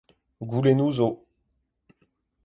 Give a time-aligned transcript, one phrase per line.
[0.49, 1.07] Goulennoù zo!